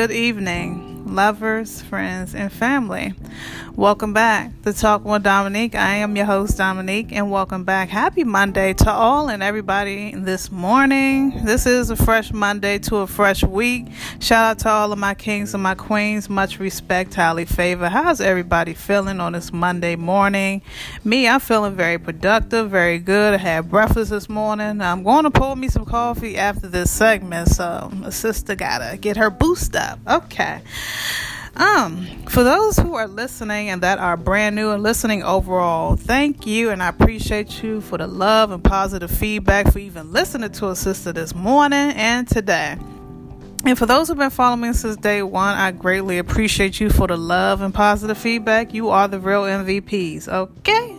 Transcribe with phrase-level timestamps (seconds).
[0.00, 3.14] Good evening, lovers, friends, and family.
[3.74, 5.74] Welcome back to Talk with Dominique.
[5.74, 7.88] I am your host, Dominique, and welcome back.
[7.88, 11.44] Happy Monday to all and everybody this morning.
[11.44, 13.86] This is a fresh Monday to a fresh week.
[14.20, 16.28] Shout out to all of my kings and my queens.
[16.28, 17.88] Much respect, highly favor.
[17.88, 20.62] How's everybody feeling on this Monday morning?
[21.04, 23.34] Me, I'm feeling very productive, very good.
[23.34, 24.80] I had breakfast this morning.
[24.80, 29.16] I'm going to pour me some coffee after this segment, so my sister gotta get
[29.16, 29.98] her boost up.
[30.06, 30.60] Okay.
[31.60, 36.46] Um, for those who are listening and that are brand new and listening overall, thank
[36.46, 40.70] you and I appreciate you for the love and positive feedback for even listening to
[40.70, 42.78] a sister this morning and today.
[43.66, 47.06] And for those who've been following me since day one, I greatly appreciate you for
[47.06, 48.72] the love and positive feedback.
[48.72, 50.96] You are the real MVPs, okay?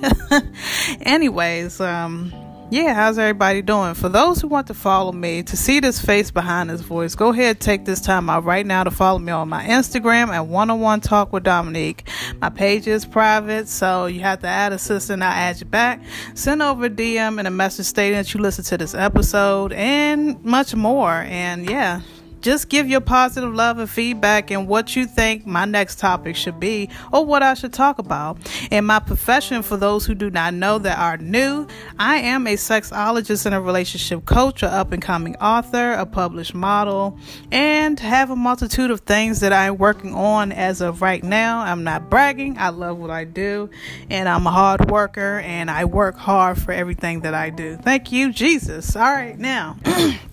[1.01, 2.31] Anyways, um,
[2.71, 3.95] yeah, how's everybody doing?
[3.95, 7.29] For those who want to follow me, to see this face behind this voice, go
[7.29, 10.69] ahead take this time out right now to follow me on my Instagram at one
[10.69, 12.07] on one talk with Dominique.
[12.39, 15.65] My page is private, so you have to add a sister and I'll add you
[15.65, 16.01] back.
[16.33, 20.41] Send over a DM and a message stating that you listen to this episode and
[20.41, 21.11] much more.
[21.11, 21.99] And yeah
[22.41, 26.59] just give your positive love and feedback and what you think my next topic should
[26.59, 28.37] be or what I should talk about.
[28.71, 31.67] In my profession, for those who do not know that are new,
[31.99, 36.55] I am a sexologist and a relationship coach, an up and coming author, a published
[36.55, 37.17] model,
[37.51, 41.59] and have a multitude of things that I'm working on as of right now.
[41.59, 43.69] I'm not bragging, I love what I do,
[44.09, 47.77] and I'm a hard worker and I work hard for everything that I do.
[47.77, 48.95] Thank you, Jesus.
[48.95, 49.77] All right, now.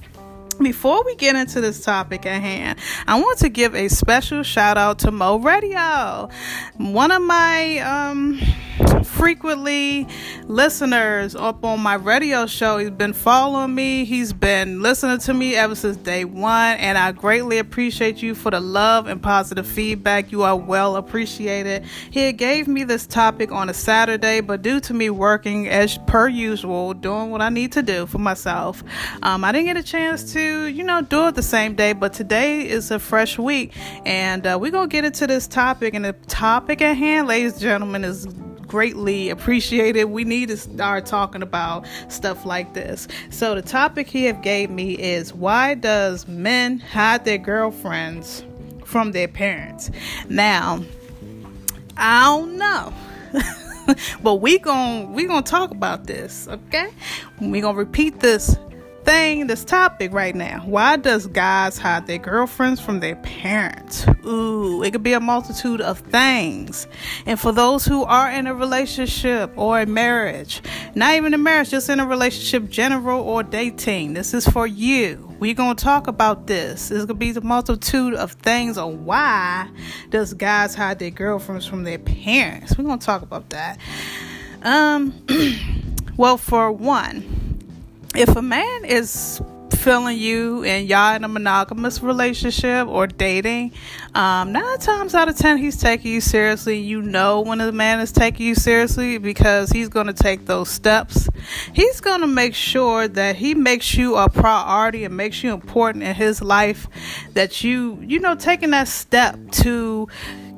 [0.63, 4.77] Before we get into this topic at hand, I want to give a special shout
[4.77, 6.29] out to Moe Radio.
[6.77, 8.41] One of my um,
[9.19, 10.07] frequently
[10.45, 12.79] listeners up on my radio show.
[12.79, 14.05] He's been following me.
[14.05, 18.53] He's been listening to me ever since day one, and I greatly appreciate you for
[18.53, 20.31] the love and positive feedback.
[20.31, 21.85] You are well appreciated.
[22.13, 26.29] He gave me this topic on a Saturday, but due to me working as per
[26.29, 28.85] usual, doing what I need to do for myself,
[29.25, 31.93] um, I didn't get a chance to, you know, do it the same day.
[31.93, 33.73] But today is a fresh week,
[34.07, 35.95] and uh, we're gonna get into this topic.
[35.95, 38.29] And the topic at hand, ladies and gentlemen, is
[38.69, 40.05] greatly appreciated.
[40.05, 43.09] We need to start talking about stuff like this.
[43.31, 48.45] So the topic he have gave me is why does men hide their girlfriends
[48.85, 49.91] from their parents?
[50.29, 50.85] Now,
[51.97, 52.93] I don't know.
[54.23, 56.91] but we going we going to talk about this, okay?
[57.41, 58.57] We going to repeat this
[59.09, 60.61] thing, this topic right now.
[60.67, 64.05] Why does guys hide their girlfriends from their parents?
[64.27, 66.87] Ooh, it could be a multitude of things.
[67.25, 70.61] And for those who are in a relationship or a marriage,
[70.95, 75.35] not even a marriage, just in a relationship, general or dating, this is for you.
[75.41, 76.91] We're going to talk about this.
[76.91, 79.71] It's going to be the multitude of things on why
[80.11, 82.77] does guys hide their girlfriends from their parents.
[82.77, 83.79] We're going to talk about that.
[84.63, 85.15] Um,
[86.19, 87.38] well, for one,
[88.15, 89.41] if a man is
[89.79, 93.73] feeling you and y'all in a monogamous relationship or dating,
[94.15, 96.79] um, nine times out of ten he's taking you seriously.
[96.79, 100.69] You know when a man is taking you seriously because he's going to take those
[100.69, 101.29] steps.
[101.73, 106.05] He's going to make sure that he makes you a priority and makes you important
[106.05, 106.89] in his life.
[107.35, 110.09] That you, you know, taking that step to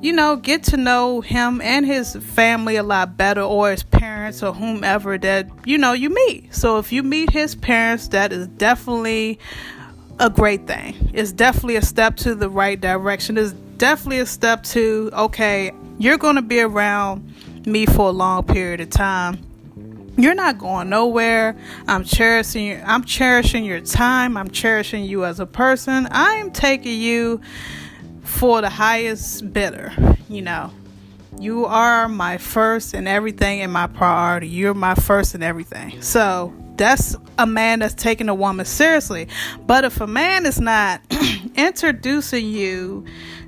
[0.03, 4.43] you know, get to know him and his family a lot better, or his parents,
[4.43, 6.55] or whomever that you know you meet.
[6.55, 9.39] So if you meet his parents, that is definitely
[10.19, 11.11] a great thing.
[11.13, 13.37] It's definitely a step to the right direction.
[13.39, 17.35] It's definitely a step to okay, you're going to be around
[17.67, 19.47] me for a long period of time.
[20.17, 21.57] You're not going nowhere.
[21.89, 24.37] I'm cherishing I'm cherishing your time.
[24.37, 26.07] I'm cherishing you as a person.
[26.11, 27.41] I am taking you
[28.31, 29.93] for the highest bidder,
[30.29, 30.71] you know.
[31.39, 34.49] You are my first and everything and my priority.
[34.49, 36.01] You're my first and everything.
[36.03, 39.29] So that's a man that's taking a woman seriously.
[39.67, 41.01] But if a man is not
[41.57, 43.05] introducing you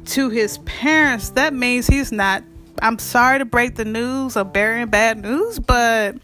[0.07, 2.45] to his parents, that means he's not.
[2.81, 6.17] I'm sorry to break the news or bearing bad news, but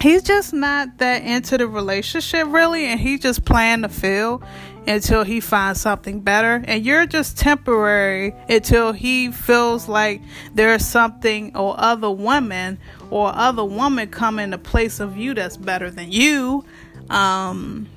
[0.00, 4.44] he's just not that into the relationship really, and he's just playing the field
[4.86, 6.62] until he finds something better.
[6.66, 10.22] And you're just temporary until he feels like
[10.54, 12.78] there's something or other women
[13.10, 16.64] or other woman come in the place of you that's better than you.
[17.10, 17.88] Um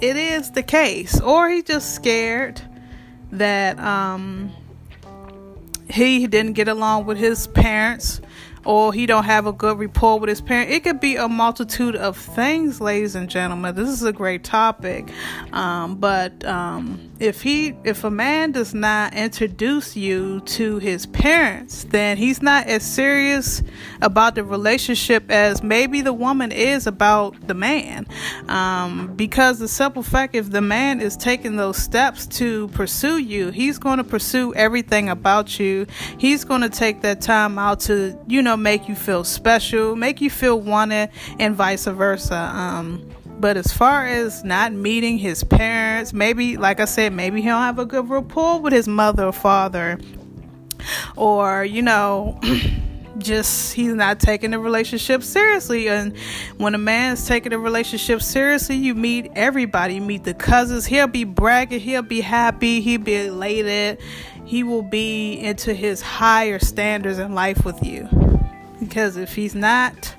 [0.00, 1.20] it is the case.
[1.20, 2.60] Or he's just scared
[3.32, 4.52] that um
[5.88, 8.20] he didn't get along with his parents
[8.64, 10.70] or he don't have a good rapport with his parent.
[10.70, 13.74] It could be a multitude of things, ladies and gentlemen.
[13.74, 15.10] This is a great topic.
[15.52, 21.84] Um, but um, if he if a man does not introduce you to his parents,
[21.84, 23.62] then he's not as serious
[24.02, 28.06] about the relationship as maybe the woman is about the man.
[28.48, 33.50] Um, because the simple fact if the man is taking those steps to pursue you,
[33.50, 35.86] he's going to pursue everything about you.
[36.18, 40.20] He's going to take that time out to, you know, make you feel special, make
[40.20, 42.50] you feel wanted, and vice versa.
[42.54, 47.48] Um, but as far as not meeting his parents, maybe, like I said, maybe he
[47.48, 49.98] don't have a good rapport with his mother or father,
[51.16, 52.40] or you know.
[53.18, 55.88] just he's not taking the relationship seriously.
[55.88, 56.16] And
[56.56, 59.94] when a man's taking a relationship seriously you meet everybody.
[59.94, 60.86] You meet the cousins.
[60.86, 61.80] He'll be bragging.
[61.80, 62.80] He'll be happy.
[62.80, 64.00] He'll be elated.
[64.44, 68.23] He will be into his higher standards in life with you
[68.84, 70.14] because if he's not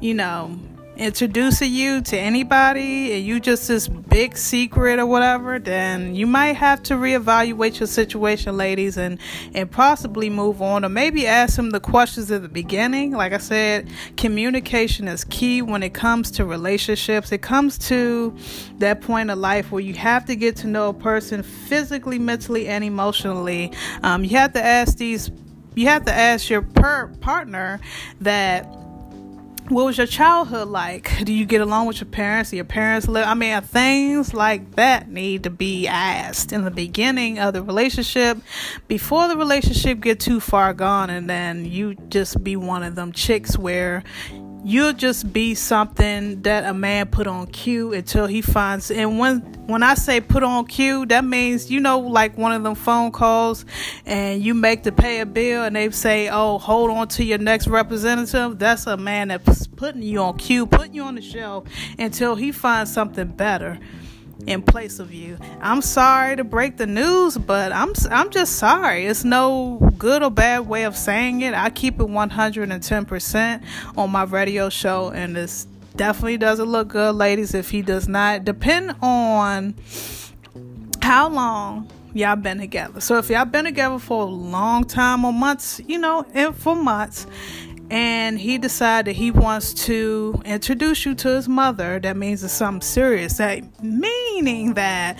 [0.00, 0.58] you know
[1.00, 6.52] introducing you to anybody and you just this big secret or whatever, then you might
[6.52, 9.18] have to reevaluate your situation, ladies, and
[9.54, 13.12] and possibly move on or maybe ask him the questions at the beginning.
[13.12, 13.88] Like I said,
[14.18, 17.32] communication is key when it comes to relationships.
[17.32, 18.36] It comes to
[18.78, 22.68] that point of life where you have to get to know a person physically, mentally,
[22.68, 23.72] and emotionally.
[24.02, 25.30] Um, you have to ask these.
[25.74, 27.80] You have to ask your per- partner
[28.20, 28.66] that
[29.70, 31.24] what was your childhood like?
[31.24, 32.50] Do you get along with your parents?
[32.50, 33.26] Do your parents live?
[33.26, 38.38] I mean, things like that need to be asked in the beginning of the relationship
[38.88, 43.12] before the relationship get too far gone, and then you just be one of them
[43.12, 44.02] chicks where
[44.64, 49.40] you'll just be something that a man put on queue until he finds and when
[49.66, 53.10] when I say put on queue that means you know like one of them phone
[53.10, 53.64] calls
[54.04, 57.38] and you make to pay a bill and they say oh hold on to your
[57.38, 58.58] next representative.
[58.58, 61.64] That's a man that's putting you on queue putting you on the shelf
[61.98, 63.78] until he finds something better
[64.46, 65.38] in place of you.
[65.60, 69.06] I'm sorry to break the news, but I'm I'm just sorry.
[69.06, 71.54] It's no good or bad way of saying it.
[71.54, 73.62] I keep it 110%
[73.96, 75.66] on my radio show and this
[75.96, 79.74] definitely doesn't look good, ladies, if he does not depend on
[81.02, 83.00] how long y'all been together.
[83.00, 86.74] So if y'all been together for a long time or months, you know, and for
[86.74, 87.26] months
[87.90, 92.80] and he decided he wants to introduce you to his mother, that means it's something
[92.80, 93.38] serious.
[93.38, 95.18] That meaning that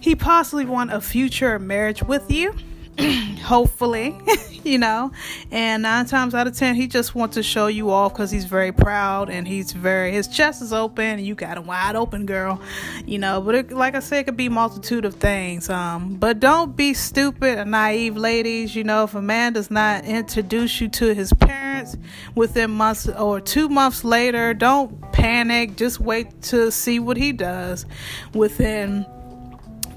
[0.00, 2.54] he possibly want a future marriage with you
[3.42, 4.16] hopefully,
[4.74, 5.12] you know.
[5.50, 8.46] And nine times out of ten, he just wants to show you off because he's
[8.46, 12.26] very proud and he's very his chest is open and you got him wide open,
[12.26, 12.60] girl,
[13.06, 13.40] you know.
[13.40, 15.68] But it, like I said, it could be multitude of things.
[15.68, 18.74] Um, but don't be stupid and naive, ladies.
[18.74, 21.96] You know, if a man does not introduce you to his parents
[22.34, 25.76] within months or two months later, don't panic.
[25.76, 27.86] Just wait to see what he does
[28.32, 29.06] within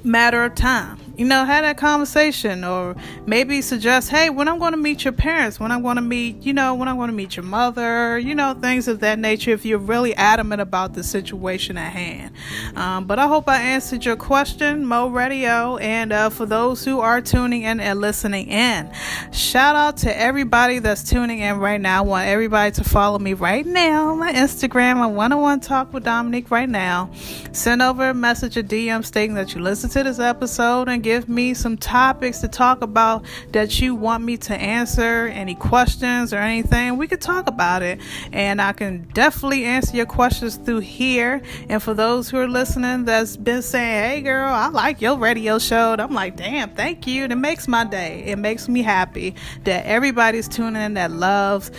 [0.03, 1.06] matter of time.
[1.17, 5.13] You know, have that conversation or maybe suggest, hey, when I'm going to meet your
[5.13, 8.19] parents, when I'm going to meet, you know, when I'm going to meet your mother,
[8.19, 12.35] you know, things of that nature if you're really adamant about the situation at hand.
[12.75, 15.77] Um, but I hope I answered your question, Moe Radio.
[15.77, 18.91] And uh, for those who are tuning in and listening in,
[19.31, 21.97] shout out to everybody that's tuning in right now.
[21.97, 24.97] I want everybody to follow me right now on my Instagram.
[24.97, 27.09] I want to one talk with Dominique right now.
[27.51, 31.29] Send over a message, a DM stating that you listen to this episode and give
[31.29, 33.23] me some topics to talk about
[33.53, 38.01] that you want me to answer, any questions or anything, we could talk about it.
[38.33, 41.41] And I can definitely answer your questions through here.
[41.69, 45.59] And for those who are listening that's been saying, hey girl, I like your radio
[45.59, 47.23] show, I'm like, damn, thank you.
[47.23, 48.25] And it makes my day.
[48.25, 49.33] It makes me happy
[49.63, 51.71] that everybody's tuning in that loves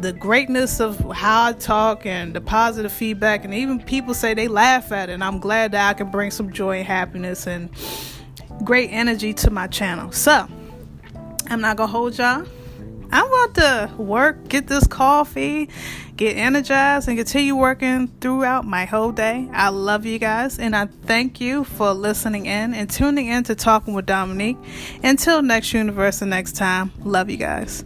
[0.00, 4.48] the greatness of how I talk and the positive feedback, and even people say they
[4.48, 5.12] laugh at it.
[5.12, 7.68] And I'm glad that I can bring some joy and happiness and
[8.64, 10.12] great energy to my channel.
[10.12, 10.46] So,
[11.48, 12.46] I'm not gonna hold y'all.
[13.12, 15.68] I'm about to work, get this coffee,
[16.16, 19.48] get energized, and continue working throughout my whole day.
[19.52, 23.56] I love you guys, and I thank you for listening in and tuning in to
[23.56, 24.58] Talking with Dominique.
[25.02, 27.84] Until next universe and next time, love you guys.